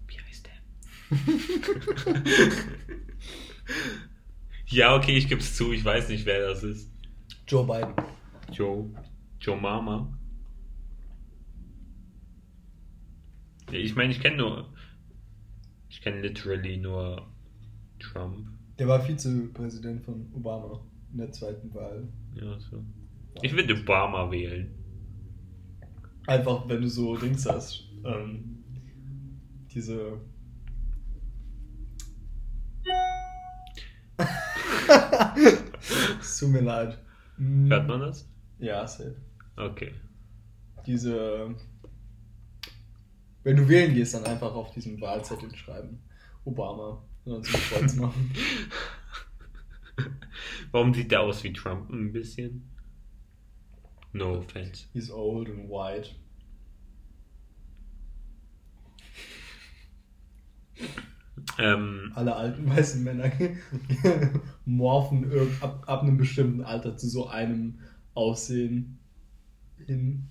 [0.07, 0.53] Wie heißt der?
[4.67, 6.91] ja, okay, ich gebe es zu, ich weiß nicht, wer das ist.
[7.47, 7.93] Joe Biden.
[8.51, 8.89] Joe.
[9.39, 10.17] Joe Mama.
[13.71, 14.73] Ich meine, ich kenne nur.
[15.89, 17.27] Ich kenne literally nur
[17.99, 18.47] Trump.
[18.79, 20.79] Der war Vizepräsident von Obama
[21.11, 22.07] in der zweiten Wahl.
[22.35, 22.83] Ja, so.
[23.41, 24.73] Ich würde Obama wählen.
[26.27, 27.83] Einfach, wenn du so Dings hast.
[28.05, 28.63] Ähm,
[29.73, 30.19] diese.
[36.19, 36.97] Es tut mir leid.
[37.37, 38.29] Hm, Hört man das?
[38.59, 39.15] Ja, safe.
[39.55, 39.93] Okay.
[40.85, 41.55] Diese.
[43.43, 46.01] Wenn du wählen gehst, dann einfach auf diesem Wahlzettel schreiben.
[46.45, 47.03] Obama.
[47.25, 48.31] Und dann zum Kreuz machen.
[50.71, 52.69] Warum sieht der aus wie Trump ein bisschen?
[54.11, 54.87] No offense.
[54.93, 56.09] He's old and white.
[61.57, 63.31] Ähm, Alle alten weißen Männer
[64.65, 67.79] morphen ab, ab einem bestimmten Alter zu so einem
[68.15, 68.97] Aussehen
[69.85, 70.29] hin.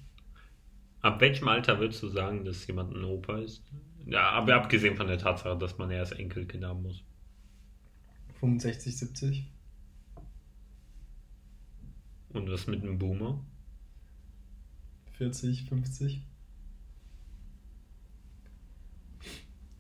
[1.01, 3.63] ab welchem Alter würdest du sagen, dass jemand ein Opa ist?
[4.07, 7.05] Ja, aber abgesehen von der Tatsache, dass man erst Enkelkind haben muss.
[8.41, 9.53] 65, 70.
[12.31, 13.45] Und was mit einem Boomer?
[15.13, 16.23] 40, 50.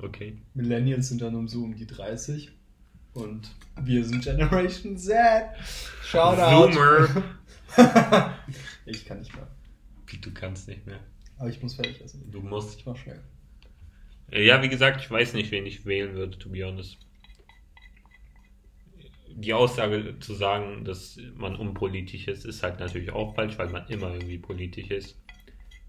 [0.02, 0.36] Okay.
[0.54, 2.50] Millennials sind dann um so um die 30.
[3.14, 5.14] Und wir sind Generation Z.
[6.02, 6.72] Shoutout.
[6.72, 7.24] Zoomer.
[8.86, 9.48] ich kann nicht mehr.
[10.20, 11.00] Du kannst nicht mehr.
[11.38, 12.30] Aber ich muss fertig essen.
[12.30, 12.78] Du musst.
[12.78, 13.20] Ich mach schnell.
[14.30, 16.98] Äh, Ja, wie gesagt, ich weiß nicht, wen ich wählen würde, to be honest.
[19.34, 23.86] Die Aussage zu sagen, dass man unpolitisch ist, ist halt natürlich auch falsch, weil man
[23.88, 25.18] immer irgendwie politisch ist.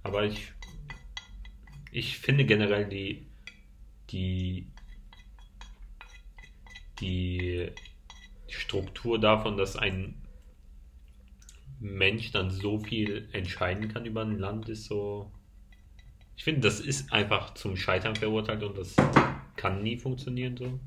[0.01, 0.53] Aber ich,
[1.91, 3.27] ich finde generell die,
[4.13, 4.67] die,
[6.99, 7.71] die
[8.47, 10.15] Struktur davon, dass ein
[11.79, 15.31] Mensch dann so viel entscheiden kann über ein Land, ist so.
[16.37, 18.95] Ich finde, das ist einfach zum Scheitern verurteilt und das
[19.55, 20.79] kann nie funktionieren so.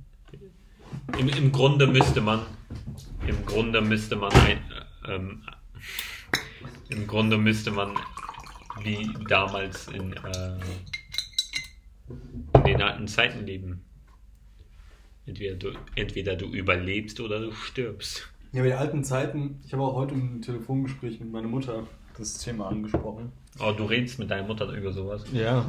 [1.19, 2.41] Im, Im Grunde müsste man,
[3.27, 4.59] im Grunde müsste man ein,
[5.09, 5.43] ähm,
[6.89, 7.95] im Grunde müsste man
[8.83, 10.59] wie damals in, äh,
[12.09, 13.85] in den alten Zeiten leben.
[15.27, 18.29] Entweder du, entweder du überlebst oder du stirbst.
[18.53, 22.38] Ja, bei den alten Zeiten, ich habe auch heute im Telefongespräch mit meiner Mutter das
[22.38, 23.33] Thema angesprochen.
[23.59, 25.25] Oh, du redest mit deiner Mutter über sowas.
[25.33, 25.66] Ja.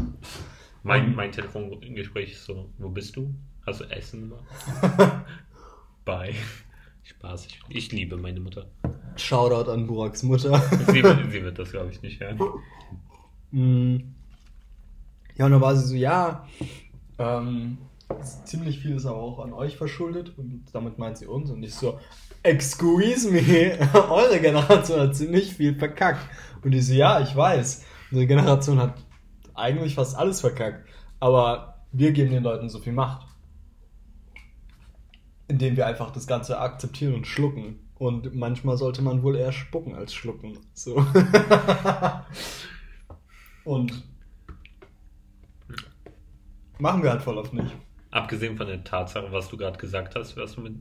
[0.83, 3.33] Mein, mein Telefongespräch ist so, wo bist du?
[3.65, 4.43] Hast du Essen gemacht?
[6.05, 6.35] Bye.
[7.03, 7.47] Spaß.
[7.47, 8.67] Ich, ich liebe meine Mutter.
[9.15, 10.57] Shoutout an Buraks Mutter.
[10.87, 12.39] Sie, sie wird das, glaube ich, nicht hören.
[13.49, 14.16] Mm.
[15.37, 16.47] Ja, und dann war sie so, ja,
[17.19, 17.77] ähm,
[18.45, 21.75] ziemlich viel ist aber auch an euch verschuldet und damit meint sie uns und ich
[21.75, 21.99] so,
[22.43, 23.77] excuse me,
[24.09, 26.27] eure Generation hat ziemlich viel verkackt.
[26.63, 28.95] Und ich so, ja, ich weiß, unsere Generation hat
[29.53, 30.87] eigentlich fast alles verkackt,
[31.19, 33.27] aber wir geben den Leuten so viel Macht.
[35.47, 37.79] Indem wir einfach das Ganze akzeptieren und schlucken.
[37.95, 40.59] Und manchmal sollte man wohl eher spucken als schlucken.
[40.73, 40.97] So.
[43.63, 44.03] und
[46.79, 47.75] machen wir halt voll oft nicht.
[48.11, 50.75] Abgesehen von der Tatsache, was du gerade gesagt hast, was du mit,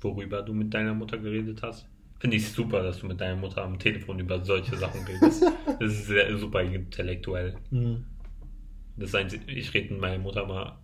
[0.00, 3.62] worüber du mit deiner Mutter geredet hast, finde ich super, dass du mit deiner Mutter
[3.62, 5.44] am Telefon über solche Sachen redest.
[5.78, 7.54] Das ist sehr, super intellektuell.
[8.96, 10.78] Das heißt, ich rede mit meiner Mutter mal,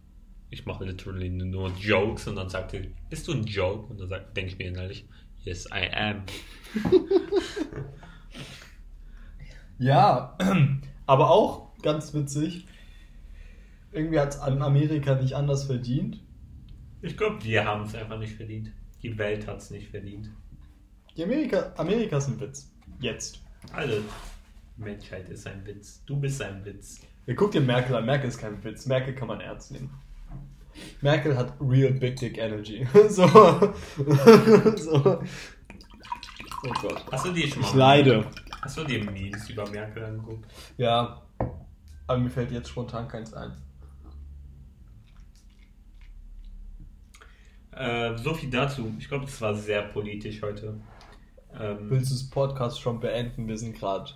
[0.50, 3.90] ich mache literally nur Jokes und dann sagt sie, bist du ein Joke?
[3.90, 5.06] Und dann denke ich mir innerlich,
[5.44, 6.24] yes, I am.
[9.82, 10.38] Ja,
[11.06, 12.66] aber auch ganz witzig.
[13.92, 16.22] Irgendwie hat es an Amerika nicht anders verdient.
[17.02, 18.72] Ich glaube, wir haben es einfach nicht verdient.
[19.02, 20.30] Die Welt hat es nicht verdient.
[21.16, 22.72] Die Amerika, Amerika ist ein Witz.
[23.00, 23.42] Jetzt.
[23.72, 24.02] Alle
[24.76, 26.02] Menschheit ist ein Witz.
[26.06, 27.00] Du bist ein Witz.
[27.26, 28.06] Ja, guck dir Merkel an.
[28.06, 28.86] Merkel ist kein Witz.
[28.86, 29.90] Merkel kann man ernst nehmen.
[31.02, 32.86] Merkel hat real big dick energy.
[33.08, 33.26] so.
[34.76, 35.22] so.
[36.64, 37.04] Oh Gott.
[37.12, 38.24] Hast du dir schon mal Ich leide.
[38.62, 40.46] Hast du dir Memes über Merkel angeguckt?
[40.78, 41.20] Ja.
[42.06, 43.52] Aber mir fällt jetzt spontan keins ein.
[47.72, 48.92] Äh, so viel dazu.
[48.98, 50.80] Ich glaube, es war sehr politisch heute.
[51.58, 53.48] Ähm, Willst du das Podcast schon beenden?
[53.48, 54.10] Wir sind gerade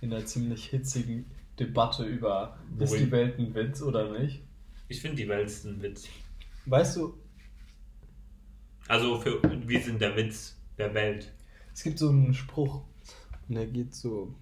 [0.00, 1.26] in einer ziemlich hitzigen
[1.58, 3.04] Debatte über, ist Wohin?
[3.06, 4.42] die Welt ein Witz oder nicht?
[4.88, 6.06] ich finde die Welt ist ein Witz.
[6.66, 7.14] Weißt du,
[8.88, 11.32] Also für wir sind der Witz der Welt.
[11.72, 12.82] es gibt so einen Spruch
[13.48, 14.34] und der geht so,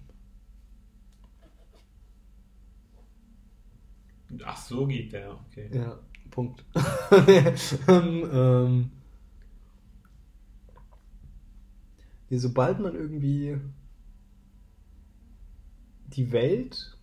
[4.43, 5.69] Ach so geht der, okay.
[5.73, 5.99] ja,
[6.33, 6.65] Punkt.
[7.87, 8.91] ähm, ähm,
[12.27, 13.55] nee, sobald man irgendwie
[16.07, 16.97] die Welt,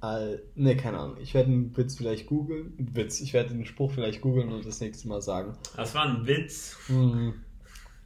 [0.00, 3.92] all, ne, keine Ahnung, ich werde einen Witz vielleicht googeln, Witz, ich werde den Spruch
[3.92, 5.56] vielleicht googeln und das nächste Mal sagen.
[5.76, 6.76] Das war ein Witz.
[6.88, 7.34] Mhm.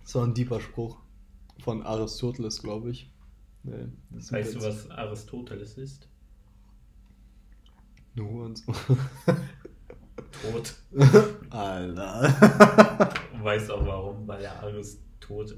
[0.05, 0.99] So ein deeper Spruch
[1.59, 3.11] von Aristoteles, glaube ich.
[3.63, 4.67] Nee, das Weißt du, Witz.
[4.67, 6.12] was Aristoteles ist?
[8.15, 8.73] Nur und so.
[10.43, 10.75] Tot.
[11.51, 13.13] Alter.
[13.43, 14.27] Weißt auch warum?
[14.27, 15.57] Weil er Aristot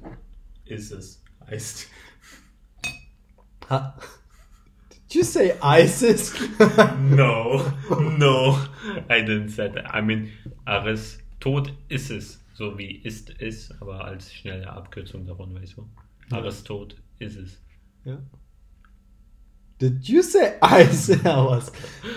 [0.64, 1.22] ist es.
[1.46, 1.88] Heißt.
[3.70, 3.96] Ha.
[4.90, 6.34] Did you say ISIS?
[7.00, 7.64] No,
[8.18, 8.58] no,
[9.08, 9.86] I didn't say that.
[9.94, 10.30] I mean,
[10.64, 12.40] Aristot ist es.
[12.54, 15.88] So wie ist es, aber als schnelle Abkürzung davon, weißt du?
[16.30, 16.38] Ja.
[16.38, 17.60] Aristot ist es.
[18.04, 18.18] ja.
[19.84, 21.22] Did you say ISIS?
[21.22, 21.70] Ja, was?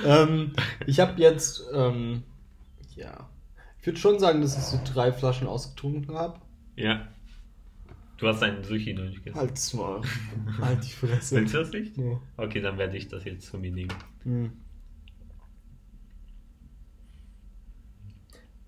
[0.05, 0.53] ähm,
[0.85, 2.23] ich habe jetzt, ähm,
[2.95, 3.29] ja.
[3.81, 6.39] Ich würde schon sagen, dass ich so drei Flaschen ausgetrunken habe.
[6.77, 7.09] Ja.
[8.15, 9.37] Du hast einen Sushi noch nicht gegessen.
[9.37, 10.01] Halt's mal.
[10.61, 11.35] halt die Fresse.
[11.35, 11.97] Willst du das nicht?
[11.97, 12.17] Nee.
[12.37, 13.93] Okay, dann werde ich das jetzt zu mir nehmen.
[14.23, 14.53] Hm.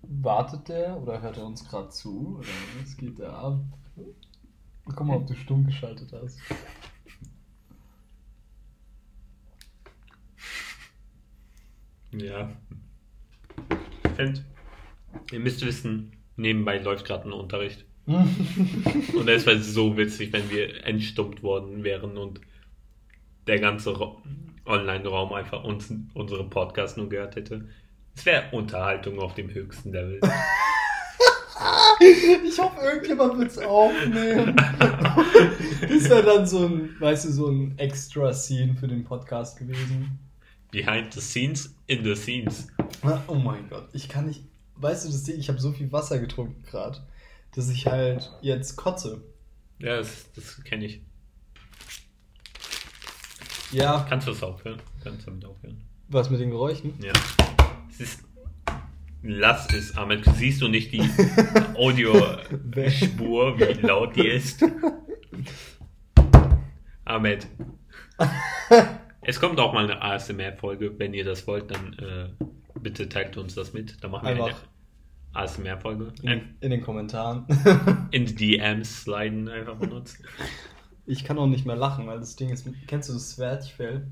[0.02, 2.36] Wartet der oder hört er uns gerade zu?
[2.38, 2.48] Oder
[2.82, 3.60] was geht da ab?
[4.84, 6.38] Guck mal, ob du stumm geschaltet hast.
[12.12, 12.50] Ja.
[14.16, 14.44] Finde,
[15.32, 17.84] ihr müsst wissen, nebenbei läuft gerade ein Unterricht.
[18.06, 22.40] Und es wäre so witzig, wenn wir entstummt worden wären und
[23.46, 24.16] der ganze Ra-
[24.66, 27.68] Online-Raum einfach uns, unsere Podcast nur gehört hätte.
[28.16, 30.20] Es wäre Unterhaltung auf dem höchsten Level.
[32.02, 34.56] Ich hoffe, irgendjemand wird es aufnehmen.
[35.82, 40.18] Das wäre dann so ein, weißt du, so ein extra Scene für den Podcast gewesen.
[40.70, 42.68] Behind the scenes, in the scenes.
[43.26, 44.42] Oh mein Gott, ich kann nicht.
[44.76, 46.98] Weißt du, das Ding, ich habe so viel Wasser getrunken gerade,
[47.54, 49.22] dass ich halt jetzt kotze.
[49.78, 51.00] Ja, das, das kenne ich.
[53.72, 54.80] Ja, Kannst du es aufhören?
[55.02, 55.80] Kannst du damit aufhören?
[56.08, 56.94] was mit den Geräuschen?
[57.00, 57.12] Ja.
[57.88, 58.24] Es ist.
[59.22, 60.24] Lass es, Ahmed.
[60.36, 61.02] Siehst du nicht die
[61.74, 64.64] Audiospur, wie laut die ist?
[67.04, 67.46] Ahmed.
[69.30, 70.98] Es kommt auch mal eine ASMR-Folge.
[70.98, 72.28] Wenn ihr das wollt, dann äh,
[72.80, 74.02] bitte teilt uns das mit.
[74.02, 74.60] Dann machen wir Einfach.
[75.32, 76.12] eine ASMR-Folge.
[76.22, 77.46] In, in den Kommentaren.
[78.10, 80.20] In die DMs sliden einfach uns.
[81.06, 82.66] Ich kann auch nicht mehr lachen, weil das Ding ist.
[82.88, 84.08] Kennst du das Zwerchfell?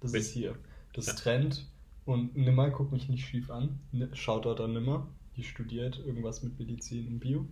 [0.00, 0.56] Das Mit- ist hier.
[0.92, 1.12] Das Ja.
[1.12, 1.70] trennt.
[2.04, 3.78] Und Nimmer, guck mich nicht schief an.
[3.92, 5.06] Ni- Shoutout an Nimmer.
[5.36, 7.46] die studiert irgendwas mit Medizin und Bio.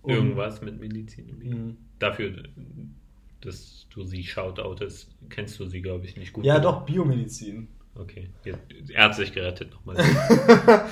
[0.00, 1.28] Und- Irgendwas mit Medizin.
[1.30, 1.56] und Bio.
[1.58, 1.76] Mhm.
[1.98, 2.42] Dafür,
[3.44, 6.44] dass du sie shoutoutest, kennst du sie, glaube ich, nicht gut.
[6.44, 7.68] Ja, doch, Biomedizin.
[7.94, 8.30] Okay,
[8.88, 9.96] er hat sich gerettet nochmal.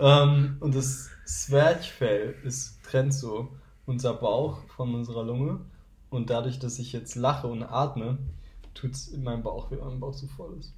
[0.00, 3.48] ähm, und das Zwerchfell ist trennt so
[3.86, 5.60] unser Bauch von unserer Lunge.
[6.08, 8.18] Und dadurch, dass ich jetzt lache und atme,
[8.74, 10.74] tut es in meinem Bauch, wie mein Bauch so voll ist.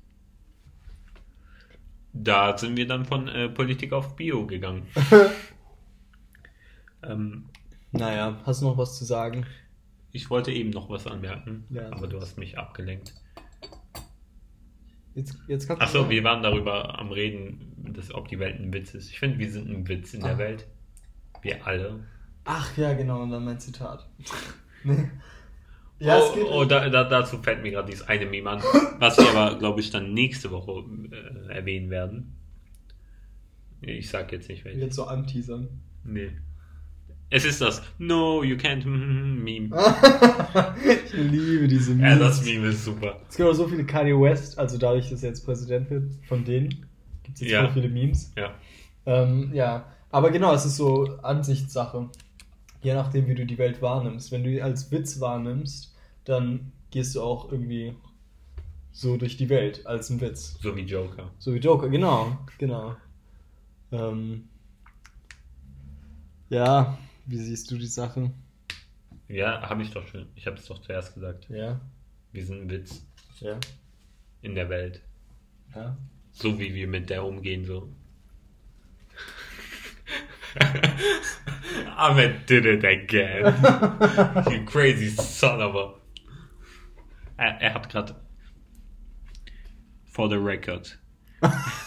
[2.12, 4.86] Da sind wir dann von äh, Politik auf Bio gegangen.
[7.02, 7.46] ähm,
[7.92, 9.46] Naja, hast du noch was zu sagen?
[10.12, 12.30] Ich wollte eben noch was anmerken, Ja, aber du sag's.
[12.32, 13.14] hast mich abgelenkt.
[15.14, 18.94] Jetzt, jetzt du Achso, wir waren darüber am Reden, dass, ob die Welt ein Witz
[18.94, 19.10] ist.
[19.10, 20.38] Ich finde, wir sind ein Witz in der Ah.
[20.38, 20.66] Welt.
[21.42, 22.00] Wir alle.
[22.44, 24.08] Ach ja, genau, und dann mein Zitat.
[24.84, 25.10] nee.
[25.98, 26.44] Ja, oh, es geht.
[26.44, 28.58] oh da, da, dazu fällt mir gerade dieses eine Meme an,
[28.98, 32.34] was wir aber, glaube ich, dann nächste Woche äh, erwähnen werden.
[33.82, 34.80] Ich sag jetzt nicht welches.
[34.82, 35.68] Jetzt so anteasern.
[36.04, 36.30] Nee.
[37.34, 39.70] Es ist das No, you can't Meme.
[40.84, 42.18] ich liebe diese Ja, Memes.
[42.18, 43.18] das Meme ist super.
[43.28, 46.44] Es gibt auch so viele Kanye West, also dadurch, dass er jetzt Präsident wird, von
[46.44, 46.68] denen
[47.22, 47.66] gibt es jetzt Ja.
[47.66, 48.32] so viele Memes.
[48.36, 48.52] Ja.
[49.06, 52.10] Ähm, ja, aber genau, es ist so Ansichtssache.
[52.82, 54.30] Je nachdem, wie du die Welt wahrnimmst.
[54.30, 57.94] Wenn du die als Witz wahrnimmst, dann gehst du auch irgendwie
[58.90, 60.58] so durch die Welt als ein Witz.
[60.60, 61.30] So wie Joker.
[61.38, 62.94] So wie Joker, genau, genau.
[63.90, 64.48] Ähm,
[66.50, 68.30] ja, wie siehst du die Sache?
[69.28, 70.26] Ja, habe ich doch schon.
[70.34, 71.48] Ich habe es doch zuerst gesagt.
[71.48, 71.80] Ja,
[72.32, 73.04] Wir sind ein Witz
[73.40, 73.58] ja,
[74.42, 75.02] in der Welt.
[75.74, 75.96] ja.
[76.34, 77.92] So wie wir mit der umgehen, so.
[81.96, 83.44] Ahmed did it again.
[84.50, 85.94] you crazy son of a.
[87.36, 88.14] Er, er hat gerade.
[90.04, 90.98] For the record.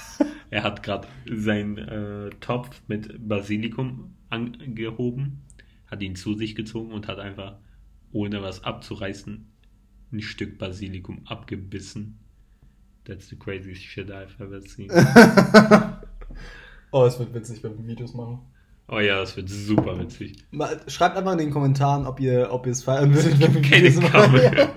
[0.55, 5.41] er hat gerade seinen äh, Topf mit Basilikum angehoben,
[5.87, 7.57] hat ihn zu sich gezogen und hat einfach,
[8.13, 9.45] ohne was abzureißen,
[10.13, 12.19] ein Stück Basilikum abgebissen.
[13.03, 14.89] That's the craziest shit I've ever seen.
[16.91, 18.39] Oh, es wird witzig, wenn wir Videos machen.
[18.87, 20.45] Oh ja, das wird super witzig.
[20.51, 23.61] Mal- Schreibt einfach in den Kommentaren, ob ihr, ob ihr es feiern würdet, wenn wir
[23.61, 24.39] Keine Videos machen.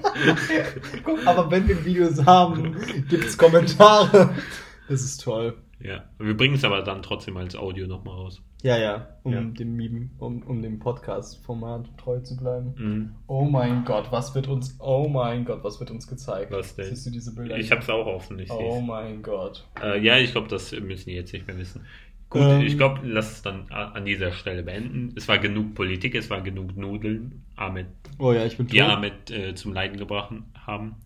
[1.05, 2.75] Guck, aber wenn wir Videos haben,
[3.09, 4.31] gibt es Kommentare.
[4.89, 5.59] Das ist toll.
[5.81, 8.43] Ja, wir bringen es aber dann trotzdem als Audio nochmal raus.
[8.63, 9.41] Ja, ja, um Ja.
[9.43, 12.75] dem Meme, um, um dem Podcast-Format treu zu bleiben.
[12.77, 13.11] Mhm.
[13.29, 16.51] Oh mein Gott, was wird uns, oh mein Gott, was wird uns gezeigt?
[16.51, 16.87] Was denn?
[16.87, 17.57] Siehst du diese Bilder?
[17.57, 18.87] Ich hab's auch offen, ich Oh seh's.
[18.89, 19.65] mein Gott.
[19.81, 21.83] Äh, ja, ich glaube, das müssen die jetzt nicht mehr wissen.
[22.31, 22.61] Gut, Ähm.
[22.63, 25.15] ich glaube, lass es dann an dieser Stelle beenden.
[25.17, 27.87] Es war genug Politik, es war genug Nudeln, Ahmed,
[28.19, 28.89] Oh ja, ich bin die tot.
[28.89, 30.35] Ahmed äh, zum Leiden gebracht
[30.67, 30.97] haben.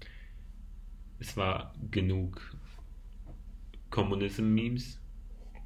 [1.20, 2.40] Es war genug
[3.92, 4.98] Kommunism-Memes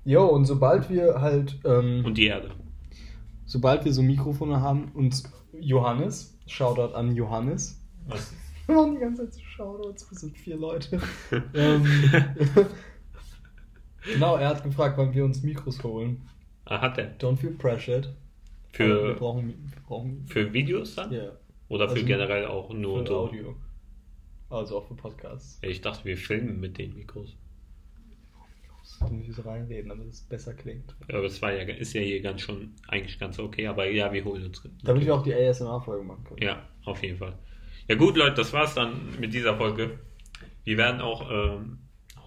[0.04, 2.50] Jo, und sobald wir halt, ähm, und die Erde.
[3.46, 5.22] sobald wir so Mikrofone haben und
[5.58, 8.32] Johannes, Shoutout an Johannes, Was?
[8.66, 11.00] Wir machen die ganze Zeit so Shoutouts, wir sind vier Leute.
[11.54, 11.86] ähm,
[14.04, 16.22] genau, er hat gefragt, wann wir uns Mikros holen.
[16.66, 17.16] ah, hat er.
[17.18, 18.14] Don't feel pressured.
[18.78, 21.12] Aber wir Für, brauchen, wir brauchen für Videos dann?
[21.12, 21.32] ja,
[21.68, 23.16] Oder für Also generell auch nur für so?
[23.16, 23.56] Audio.
[24.50, 25.58] Also auch für Podcasts.
[25.62, 27.36] Ich dachte, wir filmen mit den Mikros.
[29.00, 30.94] Irgendwie so reinreden, damit es besser klingt.
[31.08, 34.24] Aber es war ja, ist ja hier ganz schon, eigentlich ganz okay, aber ja, wir
[34.24, 34.62] holen uns.
[34.82, 36.42] Damit wir auch die ASMR-Folge machen können.
[36.42, 37.34] Ja, auf jeden Fall.
[37.88, 39.98] Ja gut, Leute, das war's dann mit dieser Folge.
[40.64, 41.78] Wir werden auch ähm,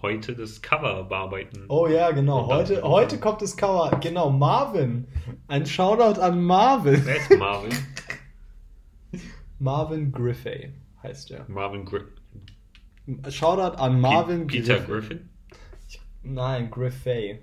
[0.02, 1.64] heute das Cover bearbeiten.
[1.68, 2.46] Oh ja, genau.
[2.46, 3.98] Heute, heute kommt das Cover.
[4.00, 5.06] Genau, Marvin.
[5.48, 7.02] Ein Shoutout an Marvin.
[7.04, 7.72] Wer ist Marvin?
[9.58, 11.44] Marvin Griffey heißt er.
[11.48, 12.00] Marvin Gri
[13.28, 15.16] Shoutout an Marvin Peter Griffey.
[15.16, 15.29] Griffin?
[16.22, 17.40] Nein, Griffey.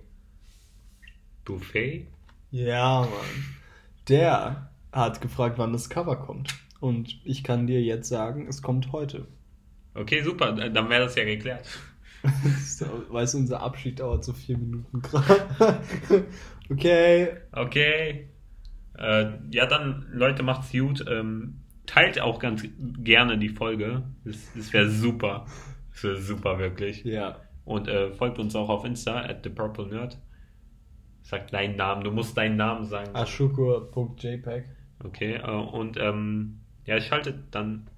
[1.46, 2.08] Buffet?
[2.52, 3.46] Ja, Mann.
[4.08, 6.56] Der hat gefragt, wann das Cover kommt.
[6.80, 9.28] Und ich kann dir jetzt sagen, es kommt heute.
[9.94, 11.68] Okay, super, dann wäre das ja geklärt.
[12.66, 15.82] So, Weißt du, unser Abschied dauert so vier Minuten gerade.
[16.70, 17.38] okay.
[17.52, 18.28] Okay.
[18.98, 21.06] Äh, ja, dann, Leute, macht's gut.
[21.08, 24.04] Ähm, teilt auch ganz gerne die Folge.
[24.25, 25.46] Das, das wäre super.
[25.94, 27.04] Das wäre super, wirklich.
[27.06, 27.40] Ja.
[27.68, 30.18] Und äh, folgt uns auch auf Insta, at the purple nerd.
[31.22, 33.13] Sag deinen Namen, du musst deinen Namen sagen.
[33.13, 34.63] Ashukur.jpg.
[35.04, 37.90] Okay, äh, und ähm, ja, schaltet dann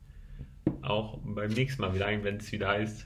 [0.82, 3.06] auch beim nächsten Mal wieder ein, wenn es wieder heißt.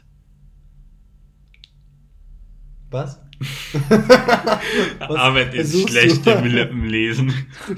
[2.91, 3.22] Was?
[5.09, 6.32] Ahmed ist schlecht du?
[6.32, 7.34] im Lippenlesen.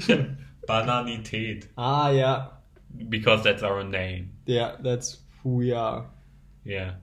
[0.68, 1.68] Bananität.
[1.74, 2.62] Ah, ja.
[2.90, 4.28] Because that's our name.
[4.46, 6.08] Ja, that's who we are.
[6.64, 7.00] Yeah.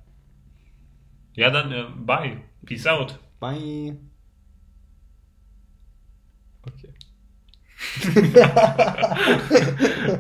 [1.34, 2.42] Ja, dann äh, bye.
[2.66, 3.20] Peace out.
[3.40, 3.98] Bye.
[6.66, 6.94] Okay.